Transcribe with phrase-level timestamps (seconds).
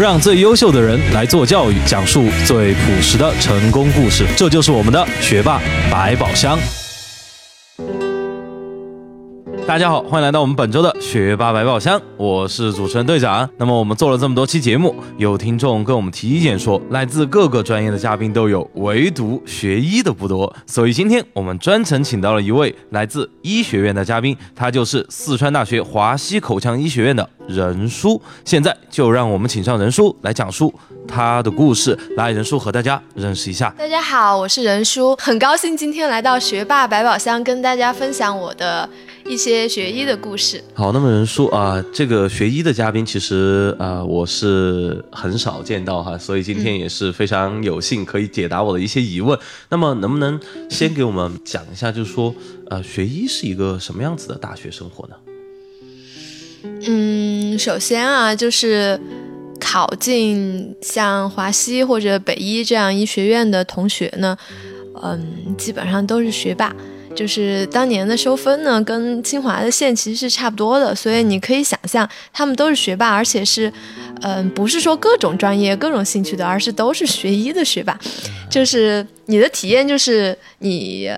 [0.00, 4.24] 让最优秀的人来做教育，讲述最朴实的成功故事。
[4.34, 5.60] 这就是我们的学霸
[5.92, 6.58] 百宝箱。
[9.66, 13.46] 大家好，欢迎来到我们本周的学霸百宝箱，我是主持人队长。
[13.58, 20.50] 那么我们做了这么多期节目，有听众跟我们提意见说，来自各个专业的嘉宾都有，唯独学医的不多。
[20.66, 28.20] 所以今天我们专程请到了一位来自医学院的嘉宾，他就是四川大学华西口腔医学院的任叔。
[28.44, 30.72] 现在就让我们请上任叔来讲述
[31.06, 31.98] 他的故事。
[32.16, 33.74] 来，任叔和大家认识一下。
[33.78, 38.88] 大家好，我是任叔，很高兴今天来到学霸百宝箱，跟大家分享我的
[39.26, 40.62] 一些学医的故事。
[40.74, 49.38] 好，那么仁叔啊、这个学医的嘉宾其实呃我是很少见到哈，所以今天也是非常有幸可以解答我的一些疑问。
[49.68, 52.34] 那么能不能先给我们讲一下，就是说
[52.68, 55.14] 呃学医是一个什么样子的大学生活呢？
[56.62, 58.98] 嗯，首先啊，就是
[59.58, 64.36] 考进像华西或者北医这样医学院的同学呢，
[65.02, 66.74] 嗯，基本上都是学霸。
[67.12, 73.70] 就是当年的收分呢，跟清华的线其实是差不多的，所以你可以想象，他们都是学霸，而且是，
[74.22, 77.98] 嗯，不是说各种专业、各种兴趣的，而是都是学医的学霸。
[78.48, 81.10] 就是你的体验，就是你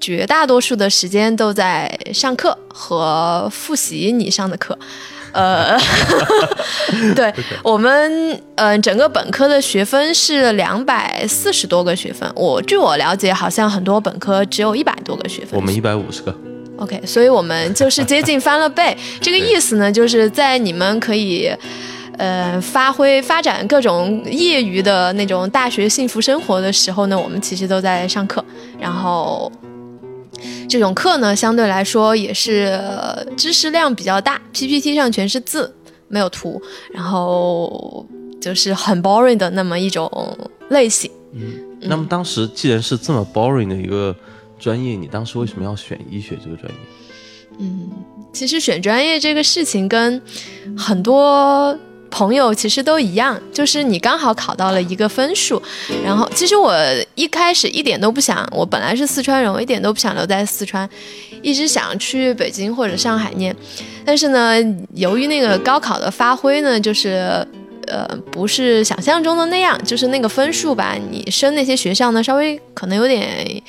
[0.00, 4.78] 绝大多数的时间都在上课和复习你上的课。
[5.32, 5.78] 呃，
[7.14, 12.30] 对我们，呃，整个本科的学分是两百四十多个学分。
[12.34, 15.50] 我据我了解，好像很多本科只有一百多个学分。
[15.52, 16.34] 我们一百五十个
[16.78, 18.96] ，OK，所以我们就是接近翻了倍。
[19.20, 21.52] 这个意思呢，就是在你们可以。
[22.18, 28.42] 呃，发挥发展各种业余的那种大学幸福生活的时候呢，我们其实都在上课，
[28.80, 29.52] 然后
[30.68, 35.74] 这种课呢，相对来说也是呃知识量比较大，PPT 上全是字，
[36.08, 36.60] 没有图，
[36.92, 38.06] 然后
[38.40, 40.10] 就是很 boring 的那么一种
[40.68, 41.10] 类型。
[41.32, 44.14] 嗯那么当时既然是这么 boring 的一个
[44.58, 46.78] 专业，你当时为什么要选医学这个专业？
[47.58, 47.90] 嗯
[48.32, 50.20] 其实选专业这个事情跟
[50.76, 51.78] 很多
[52.16, 55.62] 朋友其实都一样，就是你刚好考到了一个分数，
[56.02, 56.74] 然后其实我
[57.14, 60.88] 一开始一点都不想，我本来是四川人，我一点都不想留在四川，
[61.42, 63.54] 一直想去北京或者上海念，
[64.02, 64.56] 但是呢，
[64.94, 67.46] 由于那个高考的发挥呢，就是。
[67.88, 73.62] 呃，不是想象中的那样，就是那个分数吧，你升那些学校呢，稍微可能有点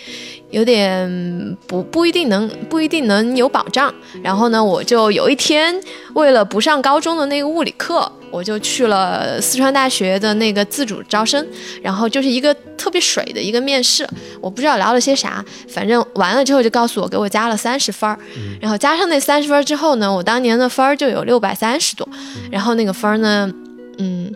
[0.49, 3.93] 有点不不一定能不一定能有保障。
[4.23, 5.79] 然后呢，我就有一天
[6.15, 11.45] 为了不上高中的那个物理课，我就去了四川大学的那个自主招生，
[11.81, 14.07] 然后就是一个特别水的一个面试，
[14.41, 18.17] 我不知道聊了些啥，反正完了之后就告诉我给我加了三十分儿，
[18.61, 22.07] 然后加上那三十分儿之后呢，我当年的分儿就有六百三十多，
[22.51, 23.51] 然后那个分儿呢，
[23.97, 24.33] 嗯，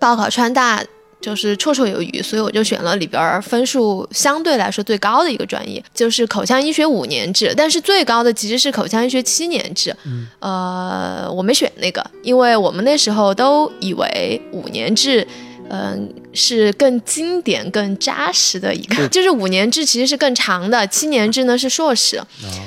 [0.00, 0.82] 报考川大。
[1.26, 9.92] 就是绰绰有余，所以我就选了里边分数相对来说最高的一个专业，就是口腔医学五年制，但是最高的其实是口腔医学七年制。
[10.38, 15.26] 呃，我没选那个，因为我们那时候都以为五年制。
[15.68, 22.22] 嗯，是更经典、更扎实的一个，就是五年制其实是更长的，七年制呢是硕士。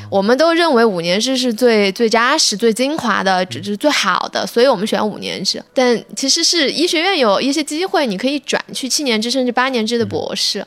[0.10, 5.64] 我们都认为五年制是最最扎实、最精华的，只是最好的，所以我们选五年制。
[5.74, 10.66] 但其实是医学院有一些机会，你可以转去七年制甚至八年制的博士，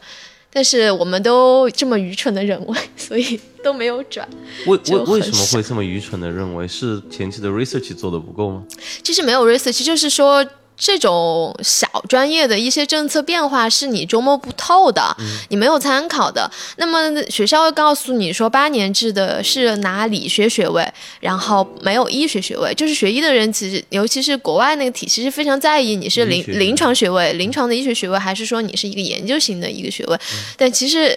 [0.50, 4.26] 但是我们都这么愚蠢的认为， 所以都没有转。
[4.66, 8.62] 为为为什么会这么愚蠢的认为是前期的 research 做的不够吗？
[9.03, 10.47] 其实没有 research，就是说。
[10.77, 15.16] 这种小专业的一些政策变化是你琢磨不透的，
[15.49, 16.50] 你没有参考的。
[16.77, 20.87] 那么学校会告诉你说，八年制的是拿理学学位，
[21.21, 22.75] 然后没有医学学位。
[22.75, 30.19] 就是学医的人，其实尤其是国外那个体系是非常在意你是临临床学位、临床的医学学位，还是说你是一个研究型的一个学位。
[30.56, 31.16] 但其实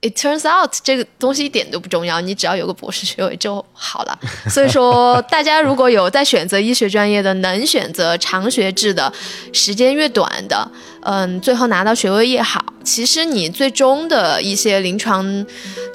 [0.00, 4.18] it turns out 这个东西一点都不重要，你只要有个博士学位就好了。
[4.48, 9.12] 所以说，大家如果有在选择医学专业的，能选择长学制的，
[9.52, 10.70] 时间越短的，
[11.02, 12.64] 嗯，最后拿到学位越好。
[12.84, 15.46] 其实你最终的一些临床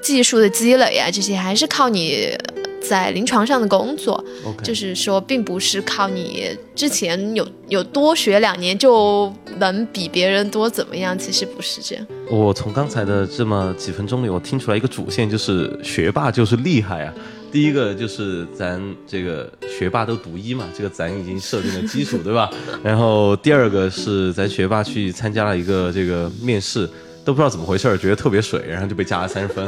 [0.01, 2.37] 技术的积累啊，这些还是靠你
[2.83, 4.23] 在临床上的工作。
[4.61, 12.05] 就是说，并不是靠你之前有有多学两年就能比别人多怎么样，其实不是这样。
[12.29, 17.13] 我从刚才的这么几分钟里，我听出来一个主线，就是学霸就是厉害啊。
[17.51, 22.49] 第一个就是咱这个学霸都读医嘛，这个咱已经设定了基础，对吧？
[22.83, 26.89] 然后第二个是咱学霸去参加了一个这个面试，
[27.23, 29.63] 都不知道怎么回事儿，觉得特别水，然后就被加了三十分。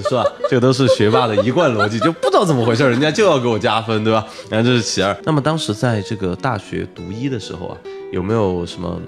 [0.00, 0.24] 是吧？
[0.48, 4.24] 这个都是学霸的一贯逻辑，就不知道怎么回事，人家就要给我加分，对吧？
[4.48, 5.14] 然后这是其二。
[5.24, 7.76] 那么当时在这个大学读医的时候啊，
[8.12, 8.98] 有没有什么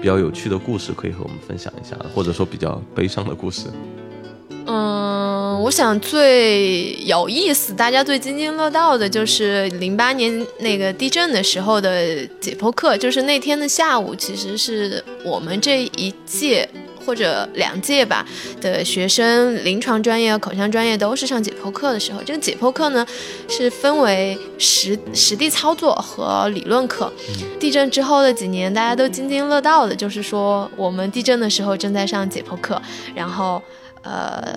[0.00, 3.68] 比较有趣的故事可以和我们分享一下，或者说比较悲伤的故事？
[4.66, 16.68] 嗯，我想最有意思，大家最津津乐道的就是零八年那个地震的时候的解剖课，就是那天的下午，其实是我们这一届。
[17.06, 18.26] 或者两届吧
[18.60, 23.06] 的学生，临床专业和口腔专业都是上解剖课的时候，这个解剖课呢
[23.48, 27.12] 是分为实实地操作和理论课。
[27.60, 32.82] 地震之后的几年，大家都津津乐道的，就是说我们地震的时候正在上解剖课，
[33.14, 33.62] 然后
[34.02, 34.52] 呃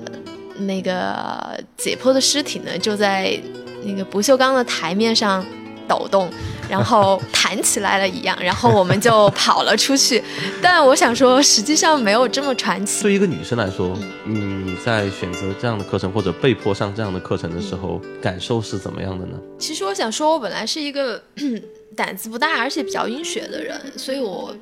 [0.58, 3.40] 那个解剖的尸体呢就在
[3.86, 5.46] 那个不锈钢的台面上
[5.88, 6.30] 抖动。
[6.70, 10.24] 然后弹起来了一样，然后我们就跑了出去。
[10.62, 13.04] 但我想说，实际上没有这么传奇。
[13.04, 19.38] 对一个女生来说，你在选择这样的课程或者被迫上这样的课程的时候，感受是怎么样的呢？
[19.58, 21.22] 其实我想说，我本来是一个
[21.98, 24.56] 胆子不大，而且比较阴血的人，所以我。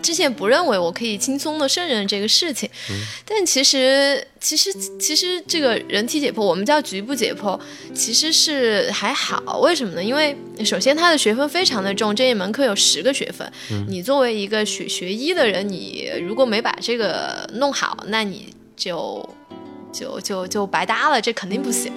[0.00, 2.68] 之前不认为我可以轻松的胜任这个事情，
[3.24, 7.58] 但其实其实其实这个人体解剖，我们叫局部解剖，
[7.94, 9.58] 其实是还好。
[9.60, 10.02] 为什么呢？
[10.02, 13.52] 因为首先它的学分非常的重，这一门课有十个学分。
[13.88, 19.28] 你作为一个学学医的人，你如果没把这个弄好，那你就
[19.92, 21.92] 就就就白搭了，这肯定不行。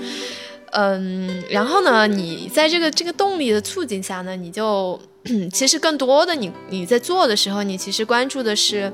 [0.71, 4.99] 嗯，然后呢，你在这个这个动力的促进下呢，你就。
[5.53, 8.91] 其实更多的，你你在做的时候，你其实关注的是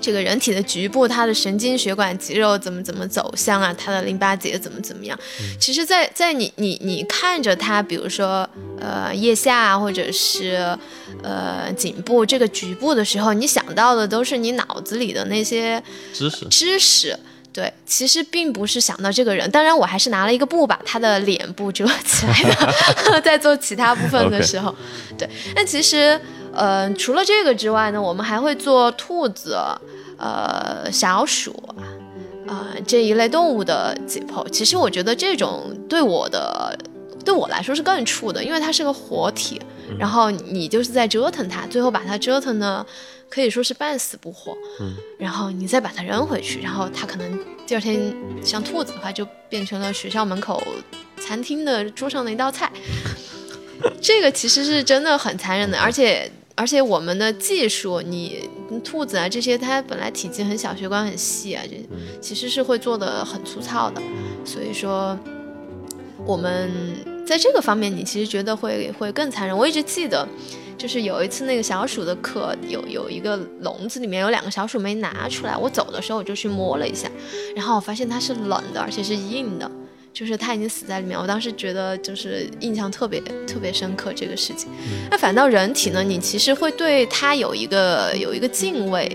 [0.00, 5.18] 这个人体的局部，它的神经、血管、肌肉怎么怎么走向啊，它的淋巴结怎么怎么样。
[5.58, 8.48] 其实，在在你你你看着它，比如说
[8.80, 10.76] 呃腋下或者是
[11.22, 15.82] 呃颈部这个局部的时候，你想到的都是你脑子里的那些
[16.12, 17.18] 知识知识。
[17.52, 22.32] 对，其实并不是想到这个人，当然我还是拿了一个布把他的脸部遮起来
[23.10, 24.72] 的， 在做其他部分的时候，
[25.18, 25.28] 对。
[25.56, 26.20] 那其实，
[26.54, 29.58] 呃，除了这个之外呢，我们还会做兔子、
[30.16, 31.50] 呃小鼠
[32.46, 34.48] 啊这一类动物的解剖。
[34.50, 36.78] 其实我觉得这种对我的
[37.24, 39.60] 对我来说是更触的，因为它是个活体，
[39.98, 42.86] 然后你就是在折腾它，最后把它折腾的。
[43.30, 48.12] 可以说是半死不活，嗯，然后你再把它扔回去，然后它可能第二天
[48.42, 50.60] 像兔子的话，就变成了学校门口
[51.20, 52.70] 餐厅的桌上的一道菜。
[54.02, 58.48] 这个其实是真的很残忍的，而且而且我们的技术，你
[58.84, 61.76] 兔子啊这些，它本来体积很小，血管很细啊，这
[62.20, 64.02] 其实是会做的很粗糙的。
[64.44, 65.16] 所以说，
[66.26, 66.68] 我们
[67.24, 69.56] 在这个方面，你其实觉得会会更残忍。
[69.56, 70.26] 我一直记得。
[70.80, 77.06] 就是有一次那个小鼠的课，有有一个笼子里面有两个小鼠没拿出来，我走的时候我就去摸了一下，
[77.54, 79.70] 然后我发现它是冷的，而且是硬的，
[80.14, 81.18] 就是它已经死在里面。
[81.18, 84.70] 我当时觉得就是印象特别特别深刻这个事情。
[85.10, 89.14] 那反倒人体呢，你其实会对它有一个有一个敬畏，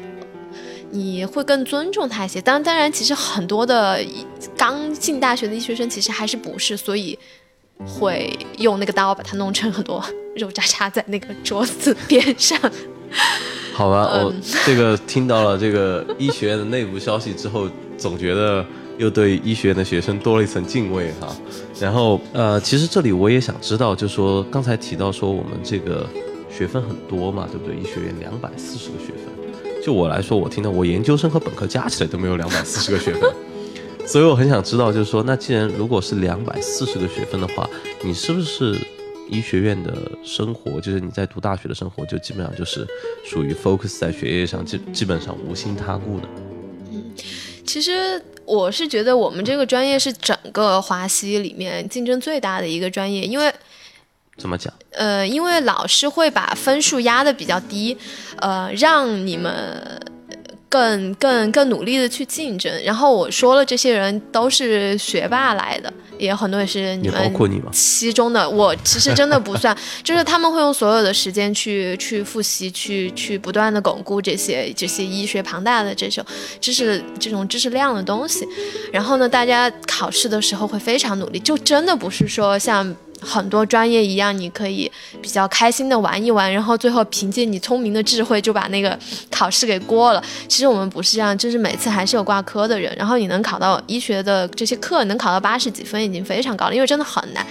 [0.92, 2.40] 你会更尊重它一些。
[2.40, 4.00] 当当然，其实很多的
[4.56, 7.18] 刚进大学的医学生其实还是不是，所以。
[7.86, 10.02] 会用那个刀把它弄成很多
[10.36, 12.60] 肉渣渣在那个桌子边上。
[13.74, 14.34] 好吧，我
[14.66, 17.68] 这个听到了这个医学院的内部消息之后，
[17.98, 18.66] 总觉得
[18.98, 21.36] 又对医学院的学生多了一层敬畏哈。
[21.80, 26.08] 然后呃，其实这里我也想知道，就说刚才提到说我们这个
[26.50, 27.76] 学分很多嘛，对不对？
[27.76, 33.30] 医学院两百四十个学分，就我来说，我听到我研究生和本科加起来都没有两百四十个学分。
[34.08, 37.70] 所以我很想知道，就是说，那既然如果是两百四十个学分的话，
[38.04, 38.80] 你是不是
[39.30, 42.88] 医学院的生活，就是你在读大学的生活，就基本上就是
[43.26, 46.28] 属于 focus 在学业上，基基本上无心他顾的？
[46.92, 47.12] 嗯，
[47.66, 53.54] 其实我是觉得我们这个专业是整个华西里面竞争最大的一个专业，因为
[54.38, 54.74] 怎么讲？
[54.92, 57.98] 呃，因为老师会把分数压的比较低，
[58.38, 60.00] 呃，让你们。
[60.76, 67.32] 更更更努力的去竞争，然后我说了，这些人都是学霸来的，也有很多也是你们
[67.72, 68.50] 其中的。
[68.50, 76.26] 我其实真的不算，就是他们会用所有的时间去去复习，去去不断的巩固这些这些医学庞大的这种
[76.60, 78.46] 知识这种知识量的东西。
[78.92, 82.94] 然后呢，大家考试的时候会非常努力，就真的不是说像。
[83.22, 84.92] 很多专业一样，你可以
[85.22, 88.98] 比较开心的玩一玩，然后最后凭借你聪明的智慧就把那个
[89.32, 90.24] 考试给过了。
[90.48, 92.94] 其实我们不是这样，就是每次还是有挂科的人。
[92.96, 97.46] 然后你能考到医学的这些课，能考到八十几分已经非常高了，因为真的很难。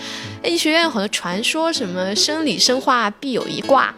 [0.44, 3.94] 医学院有很多传说，什么生理生化必有一挂，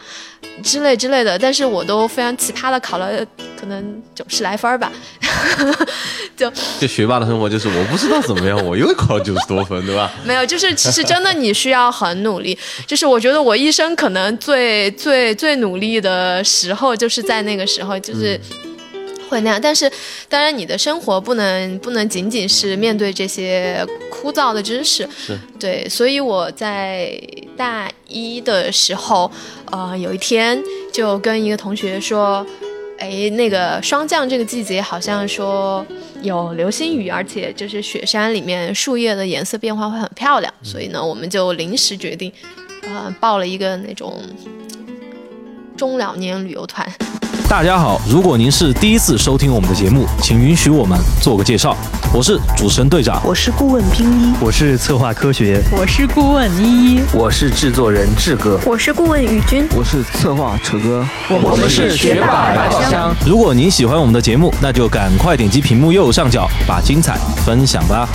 [0.62, 3.10] 之类之类的，但是我都非常奇葩的考了
[3.58, 4.90] 可能九十来分儿吧，
[6.36, 6.50] 就
[6.80, 10.12] 就学霸的生活就是我不知道怎么样，我又考了九十多分，对吧？
[10.24, 18.38] 没有，就是其实真的你需要很努力，就是我觉得我一生可能最最最努力的时候就是在那个时候，就是。
[19.28, 19.90] 会那样，但是
[20.28, 25.04] 当然，你的生活不能不能仅仅是面对这些枯燥的知识，
[25.58, 27.12] 对，所以我在
[27.56, 29.30] 大一的时候，
[29.72, 32.46] 呃，有一天就跟一个同学说，
[32.98, 35.84] 哎，那个霜降这个季节好像说
[36.22, 42.32] 有流星雨，而且就是雪山里面树叶的颜色变化会很漂亮，所以呢，我们就临时决定，
[42.82, 44.22] 呃，报了一个那种
[45.76, 46.86] 中老年旅游团。
[47.48, 51.76] 大家好，如果您是第一次收听我们的节目，请允许我们做个介绍。
[52.12, 63.14] 我是主持人队长，我是顾问冰一，我是策划科学，我是顾问依依，我是制作人志哥，我是顾问宇军，我是策划扯哥，我们是学霸百宝箱。
[63.24, 68.08] 如果您喜欢我们的节目，那就赶快点击屏幕右上角，把精彩分享吧。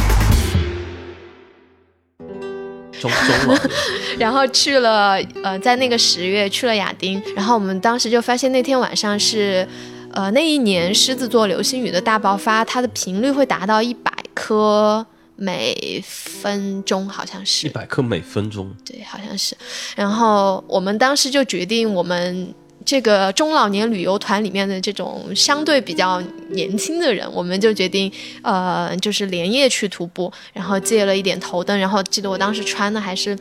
[3.02, 3.62] 中中了。
[4.20, 9.68] 然后去了，呃，在那个十月去了亚丁，然后我们当时就发现那天晚上是，
[10.14, 15.04] 呃，那一年狮子座流星雨的大爆发，它的频率会达到一百颗
[15.36, 17.66] 每分钟，好像是。
[17.66, 18.72] 一百颗每分钟。
[18.86, 19.58] 对，好像是。
[19.96, 22.54] 然后我们当时就决定，我们
[22.86, 28.12] 这个中老年旅游团里面的这种相对比较年轻的人，我们就决定，
[28.42, 33.38] 呃，就是连夜去徒步，然后借了一点头灯，然后记得我当时穿的还是。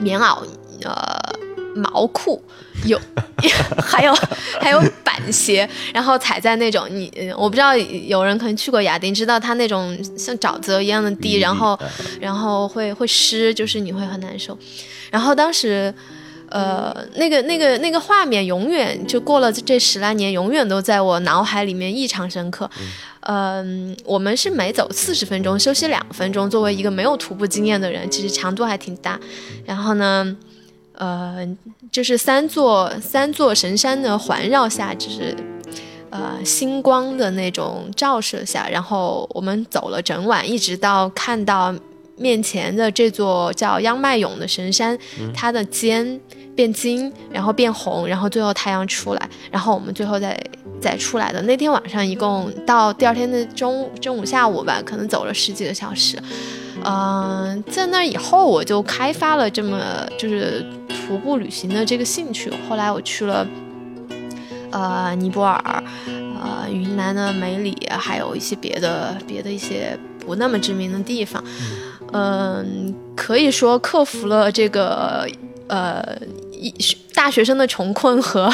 [0.00, 0.38] 棉袄，
[0.84, 0.94] 呃，
[1.74, 2.40] 毛裤，
[2.84, 2.96] 有，
[3.82, 4.14] 还有
[4.60, 11.76] 还有板鞋，然后踩在那种你，我不知道有人可能去过亚丁，知道它那种像沼泽一样的地，然后
[12.20, 14.56] 然后会会湿，就是你会很难受。
[15.10, 15.92] 然后当时，
[16.54, 22.70] 呃，那个那个那个画面永远就过了这十来年，永远都在我脑海里面异常深刻。
[23.22, 26.48] 嗯，我们是每走四十分钟休息两分钟。
[26.48, 29.18] 作为一个没有徒步经验的人，其实强度还挺大。
[29.66, 30.36] 然后呢，
[30.92, 31.44] 呃，
[31.90, 35.34] 就是三座三座神山的环绕下，就是
[36.10, 41.74] 呃星光的那种照射下，然后我们走了整晚，一直到看到
[42.16, 44.96] 面前的这座叫央迈勇的神山，
[45.34, 46.20] 它的尖
[46.54, 50.38] 变金，然后变红，然后最后太阳出来，然后我们最后再。
[50.80, 56.18] 再出来的那天晚上，一共到第二天的中中午下午吧，可能走了十几个小时。
[56.84, 59.80] 嗯，在那以后，我就开发了这么
[60.18, 62.52] 就是徒步旅行的这个兴趣。
[62.68, 63.46] 后来我去了，
[64.72, 65.82] 呃，尼泊尔，
[66.42, 71.42] 呃，云南的梅里，还有一些别的别的一些不那么知名的地方。
[72.12, 75.26] 嗯，可以说克服了这个
[75.68, 76.18] 呃。
[76.68, 78.44] 医大学生的穷困和，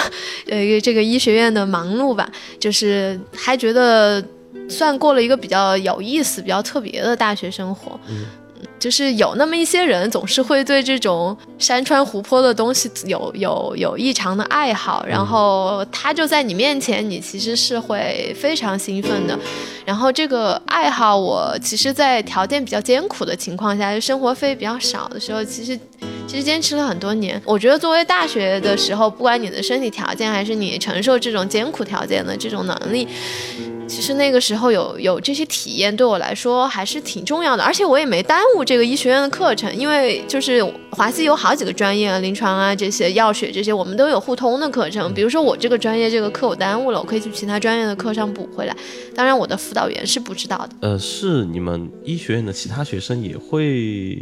[0.49, 4.23] 呃，这个医学院的忙碌吧，就是还觉得
[4.69, 7.99] 算过了一个比较有意思、比较特别的大学生活。
[8.09, 8.27] 嗯，
[8.79, 19.39] 就是有那么一些人，总是会对这种山川湖泊的东西有有有异常的爱好，然后他就在你面前，你其实是会非常兴奋的。
[19.87, 25.79] 然后这个爱好，我其实，在条件比较艰苦的情况下，就生活费比较少的时候，其实。
[26.31, 33.09] 其实坚持了很多年，我觉得作为大学的时候，不管你的身体条件还是你承受这种艰苦条件的这种能力，
[33.89, 37.65] 其实那个时候有有这些体验对我来说还是挺重要的。
[37.65, 45.13] 而且我也没耽误这个医学院的课程，因为就是华西有好几个专业，临床啊这些药学这些，我们都有互通的课程。
[45.13, 48.77] 比如说我这个专业这个课我耽误了，我可以去其他专业的课上补回来。
[49.17, 50.71] 当然我的辅导员是不知道的。
[50.83, 54.17] 呃，是你们医学院的其他学生也会。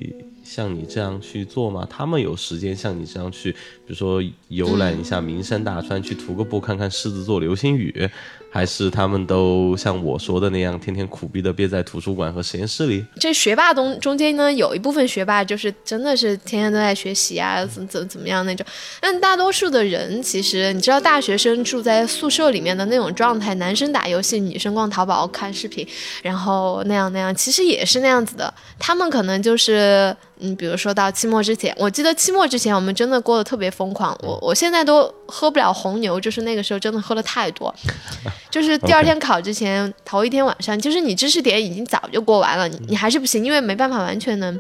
[0.51, 1.87] 像你这样去做吗？
[1.91, 8.09] 他们有时间像你这样去，比如说游览一下名山大川，去徒个步，看看狮子座流星雨。
[8.51, 13.05] 还是他们都像我说的那样，天天苦逼的憋在图书馆和实验室里。
[13.21, 18.67] 这学霸中中间呢，有一部分学霸就是真的是天天都在学习啊，怎怎怎么样那种。
[19.01, 25.87] 但大多数的人，其实你知道，大学生住在宿舍里面的那种状态，男生打游戏，女生逛淘宝看视频，
[26.23, 28.53] 然后那样那样，其实也是那样子的。
[28.79, 34.19] 他们可能就是，嗯，比如说到期末之前，我记得期末之前我们真的过得特别疯狂。
[34.23, 37.73] 我我现在都喝不了红牛，就是那个时候真的喝了太多。
[38.51, 44.59] 就是第二天考之前，头一天晚上，就是你知识点已经早就过完了，你你还是不行，因为没办法完全能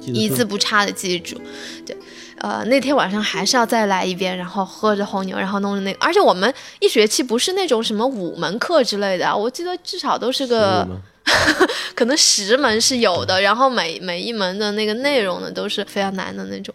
[0.00, 1.40] 一字不差的记住。
[1.86, 1.96] 对，
[2.38, 10.86] 呃，那天晚上还是要再来一遍，然后喝着红牛，然后弄着那个，而且我们一学期不是那种什么五门课之类的，我记得至少都是个，
[11.94, 16.74] 可能十门是有的，然后每每一门的那个内容呢都是非常难的那种。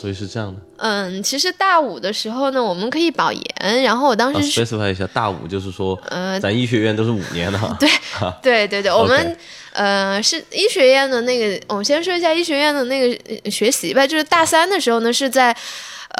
[0.00, 0.60] 所以是这样的。
[0.78, 7.76] 嗯，其实大五的时候呢，我们可以保研，然后我当时是、啊、specify 一下，大五就是说，呃，咱医学院都是五年的哈。
[7.78, 7.90] 对，
[8.42, 9.36] 对对对，我们
[9.72, 15.54] 呃是医学院的那个，我们先说一下医学院的那个学习吧，就是大三的时候呢是在。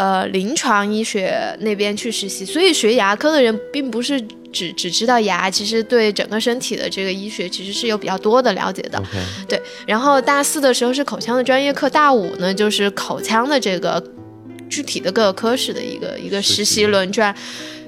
[0.00, 4.19] 呃，临床医学那边去实习，所以学牙科的人并不是
[4.50, 8.99] 只只知道牙，其实对整个身体的这个医学其实是有比较多的了解的。
[9.47, 14.02] 对，然后大四的时候是口腔的专业课，大五呢就是口腔的这个
[14.71, 17.35] 具体的各个科室的一个一个实习轮转，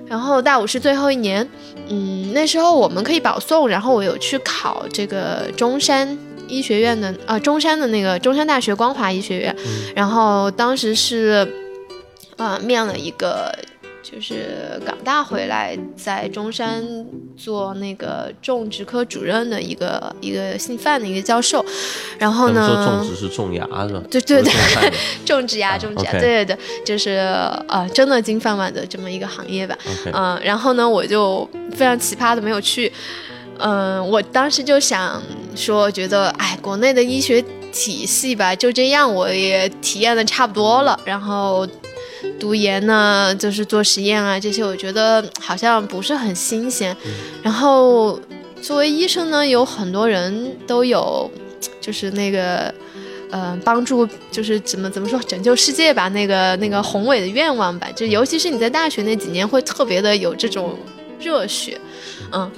[0.06, 1.48] 然后大五是最后一年，
[1.88, 6.18] 嗯，那时候我们可以保送，然后我有去考这个中山。
[6.46, 9.64] 医学院的呃，中山的那个中山大学光华医学院，嗯、
[9.96, 11.50] 然后当时是。
[12.42, 13.56] 啊、呃，面了一个
[14.02, 16.84] 就是港大回来，在中山
[17.36, 21.64] 做那个种植科主任的一个一个姓范的一个教授，
[22.18, 24.02] 然后呢，说种植是种牙是吧？
[24.10, 24.52] 对对对，
[25.24, 27.10] 种植牙，种植牙.对对对，就是
[27.68, 29.78] 呃，真的金饭碗的这么一个行业吧。
[30.12, 32.92] 嗯、然后呢，我就非常奇葩的没有去，
[33.58, 35.22] 嗯、呃，我当时就想
[35.54, 37.40] 说，觉得哎，国内的医学
[37.72, 41.64] 体系吧，就这样，我也体验的差不多了，然后。
[42.38, 46.96] 读研呢，就是做实验啊，这些我觉得好像不是很新鲜。
[47.04, 47.10] 嗯、
[47.42, 48.18] 然后
[48.60, 51.30] 作为医生呢，有很多人都有，
[51.80, 52.74] 就是那个，
[53.30, 57.88] 呃，帮助，就是怎么怎么说，拯救世界吧，那个那个宏伟的愿望吧。
[57.94, 60.78] 就尤其是你在大学那几年，会特别的有这种
[61.20, 61.80] 热血，
[62.32, 62.50] 嗯。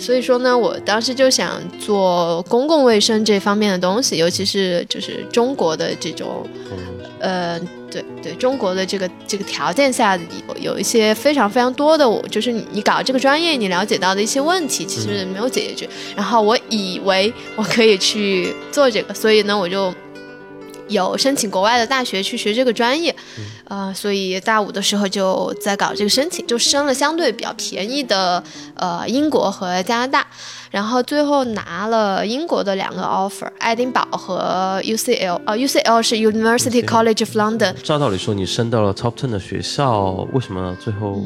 [0.00, 6.46] 所以说呢，我当时就想做公共卫生这方面的东西，尤其是就是中国的这种，
[7.20, 15.86] 呃，对对，中国的这个这个条件下有有一些非常非常多的，我就是你你搞这个专业，你了解到的一些问题，其实没有解决。
[16.16, 19.94] 然后我以为我可以去做这个，所以呢，我就。
[20.90, 23.14] 有申请国外的大学去学这个专业，
[23.64, 28.42] 呃，所以大五的时候就在搞这个申请，就申了相对比较便宜的
[28.74, 30.26] 呃英国和加拿大，
[30.70, 37.72] 然后最后拿了英国的两个 offer，爱丁堡和 UCL，呃，UCL 是 University College of London。
[37.82, 41.22] 照道理说，你升到了 top ten 的学校，为什么最后？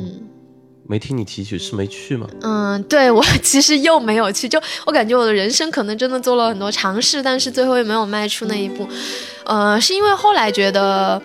[0.87, 2.27] 没听你提起，是没去吗？
[2.43, 8.87] 嗯，对我 其实又没有去，就我感觉我的人生可能真的做了很多尝试，但是最后也没有迈出那一步。
[9.45, 11.21] 呃，是因为后来觉得，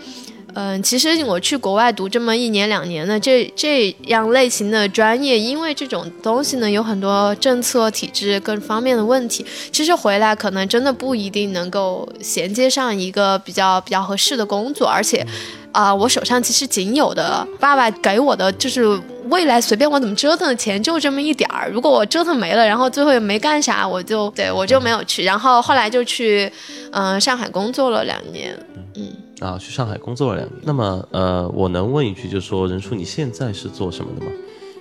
[0.54, 15.26] 嗯、呃，其实我去国外读这么一年两年的这这样类型的专业，因为这种东西呢有很多政策、体制各方面的问题，其实回来可能真的不一定能够衔接上一个比较比较合适的工作，而且。
[15.72, 21.70] 啊、呃，我手上其实仅有的爸爸给我的就是未来随便我怎么折腾的钱就这么一点儿。
[21.72, 25.24] 如果我折腾没了，然后最后也没干啥，我就对我就没有去。
[25.24, 26.52] 然后后来就去
[26.92, 28.58] 嗯、呃、上海工作了两年。
[28.96, 30.62] 嗯啊，去上海工作了两年。
[30.64, 34.32] 那么呃，我能问一句，就是说任叔你现在是做什么的吗？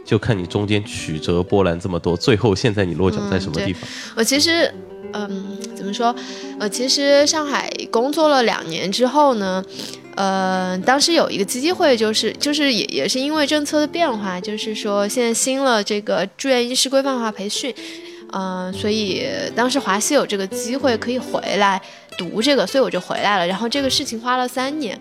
[0.04, 3.82] 就看你中间曲折波澜这么多，最后现在你落脚在什么地方？
[3.82, 4.72] 嗯、我其实。
[5.14, 6.14] 嗯，怎么说？
[6.60, 9.64] 我，其实上海工作了两年之后呢，
[10.18, 17.72] 呃，当时有一个机会，就是就是也也是因为政策的变化，就是说现在新了这个住院医师规范化培训，
[18.32, 19.22] 嗯、呃，所以
[19.54, 21.80] 当时华西有这个机会可以回来
[22.18, 23.46] 读这个，所以我就回来了。
[23.46, 24.98] 然后这个事情花了三年。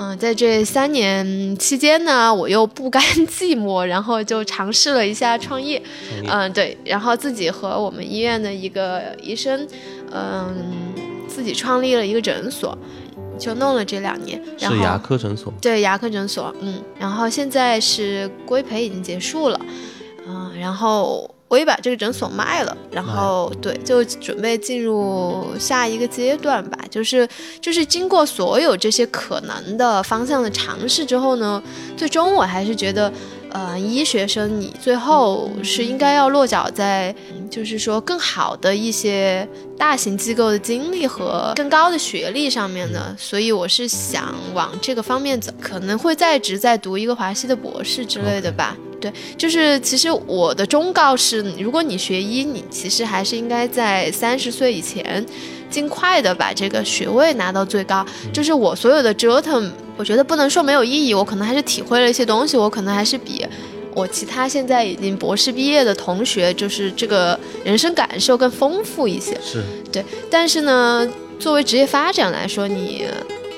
[0.00, 5.80] 嗯，在这三年期间呢，我又不甘寂寞， 然后就尝试了一下创业。
[6.28, 9.66] 嗯，对，然后自己和我们医院的一个医生，
[10.12, 10.94] 嗯，
[11.28, 12.76] 自己创立了一个诊所，
[13.38, 14.42] 就弄了这两年。
[14.58, 15.52] 然后是牙科诊所。
[15.60, 16.54] 对，牙科诊所。
[16.60, 19.60] 嗯，然后现在是规培已经结束了，
[20.26, 21.30] 嗯，然后。
[21.48, 26.78] 我也把这个诊所卖了，然后对，就准备进入下一个阶段吧。
[26.90, 27.26] 就是
[27.58, 31.62] 就是经过所有这些可能的方向的尝试之后呢，
[31.96, 33.10] 最终我还是觉得，
[33.50, 37.14] 呃，医学生你最后是应该要落脚在，
[37.50, 43.14] 就是说更好的一些大型机构的经历和更高的学历上面的。
[43.18, 48.76] 所以我是想往这个方面走，可能会在职再读一个华西的博士之类的吧。
[49.00, 55.24] 对，就是其实我的忠告是，如果你学医，你其实还是应该在三十岁以前，
[55.70, 58.04] 尽快的把这个学位拿到最高。
[58.32, 63.44] 就是我所有的折腾，我觉得不能说没有意义，我可能还是体会了一些东西，我可能还是比
[63.92, 69.36] 我其他现在已经博士毕业的同学，就是这个人生感受更丰富一些。
[69.42, 71.06] 是对，但是呢，
[71.40, 73.06] 作为职业发展来说，你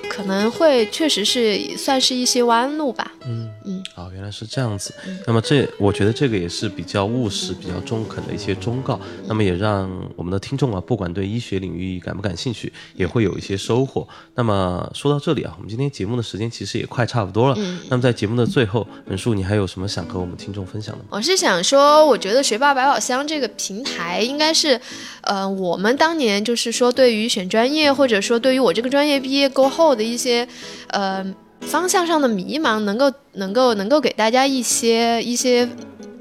[0.09, 3.12] 可能会确实是算是一些弯路吧。
[3.26, 4.92] 嗯嗯，哦，原来是这样子。
[5.26, 8.98] 那么这，我觉得这个也是比较务实、比较中肯的一些忠告。
[9.26, 14.06] 那么也让我们的听众啊，不管对医学领域感不感兴趣，也会有一些收获。
[14.35, 17.54] 那么说到这里啊，我们今天节目的时间其实也快差不多了。
[17.59, 17.78] 嗯。
[17.88, 21.11] 那么在节目的最后，任树，你还有什么想和我们听众分享的吗？
[21.11, 24.80] 我是想说，我觉得学霸百宝箱这个平台应该是，
[25.22, 30.48] 呃，我们当年就是说，对于选专业，或者说对于我这个专业毕业过后的一些，
[30.88, 31.24] 呃。
[31.62, 35.68] 方向上的迷茫，能够能够能够给大家一些一些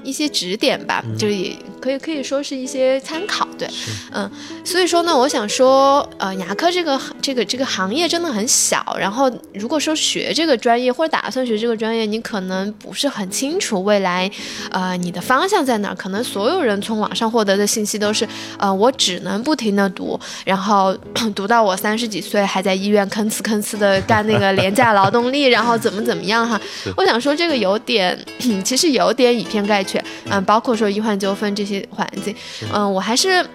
[0.04, 1.56] 一些指点吧，就也。
[1.80, 3.68] 可以可以说是一些参考，对，
[4.12, 4.30] 嗯，
[4.64, 14.30] 所以说呢，我想说，呃，牙科这个这个这个行业真的很小，然后如果说学这个专业或者打算学这个专业，你可能不是很清楚未来，
[14.70, 15.94] 呃，你的方向在哪？
[15.94, 20.94] 可能所有人从网上获得的信息都是，呃，我只能不停的读，然后
[21.34, 26.60] 读到我三十几岁还在医院吭哧吭哧的干那个廉价劳动力，然后怎么怎么样哈？
[26.96, 28.16] 我想说这个有点，
[28.62, 31.69] 其实有点以偏概全，嗯，包括说医患纠纷这些。
[31.70, 32.34] 些环境，
[32.72, 33.46] 嗯，我还是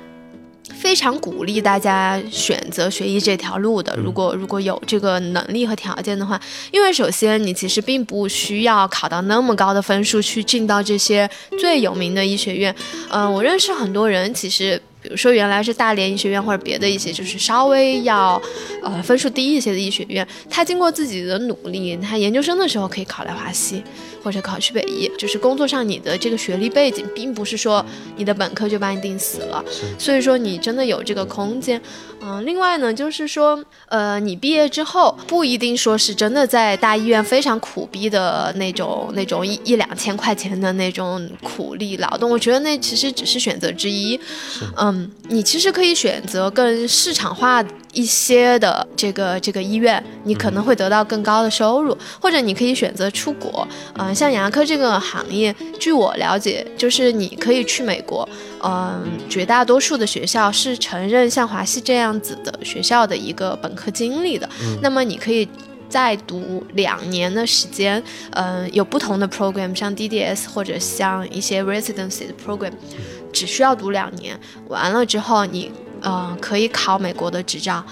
[0.73, 3.95] 非常鼓励大家选择学医这条路的。
[3.95, 6.39] 如果如果有这个能力和条件的话，
[6.71, 12.75] 因为首先你其实并不需要考到那么高的分数去进到这些最有名的医学院。
[13.10, 18.41] 嗯，我认识很多人，其实比如说原来是大连医学院或者别的一些，就是稍微要
[18.82, 23.84] 呃分数低一些的医学院，他经过自己的努力，他研究生的时候可以考来华西。
[24.26, 27.86] 或者考去北医，就是工作上你的这个学历背景，并不是说
[28.18, 29.63] 你的本科就把你定死了，
[30.00, 31.80] 所以说你真的有这个空间。
[32.28, 44.20] 嗯，另外呢，就是说，呃，你毕业之后不一定说是真的在大医院非常苦逼的那种那种一一两千块钱的那种苦力劳动，我觉得那其实只是选择之一。
[44.76, 47.64] 嗯，你其实可以选择更市场化
[47.95, 53.67] 一些的这个这个医院，你可能会得到更高的收入，或者你可以选择出国。
[53.97, 54.13] 嗯。
[54.13, 58.27] 像牙科这个行业，据我了解，就是你可以去美国，
[58.62, 64.47] 嗯，绝大多数的学校是承认像华西这样子的学校的一个本科经历的。
[64.81, 65.47] 那么你可以
[65.88, 72.71] 再读两年的时间，嗯，有不同的 program，像 DDS 或者像一些 residency 的 program，
[73.31, 75.71] 只需要读两年，完了之后你，
[76.06, 77.84] 呃，可以考美国的执照。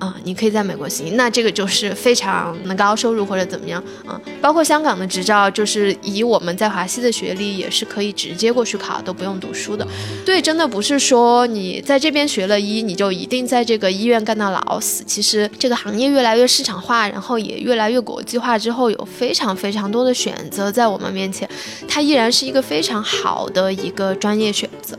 [0.00, 9.86] 嗯，你可以在美国行，那这个就是非常能高收入或者怎么样，嗯，包括香港的执照，就是以我们在华西的学历也是可以直接过去考，都不用读书的。
[10.24, 15.04] 对，真的不是说你在这边学了医，你就一定在这个医院干到老死。
[15.04, 21.48] 其实这个行业越来越市场化，然后也越来越国际化之后，有非常非常多的选择在我们面前，
[21.86, 24.98] 它依然是一个非常好的一个专业选择。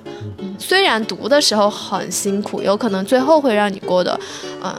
[0.64, 4.20] 嗯，虽然读的时候很辛苦，有可能最后会让你过得，
[4.64, 4.74] 嗯。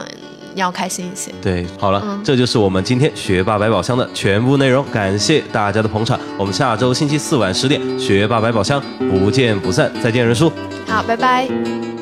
[0.55, 1.33] 要开心一些。
[1.41, 4.85] 对，好了，这就是我们今天学霸百宝箱的全部内容。
[4.85, 9.91] 感谢大家的捧场，我们下周星期四晚十点学霸百宝箱不见不散。
[10.01, 10.49] 再见，人叔。
[10.87, 11.94] 好，拜拜。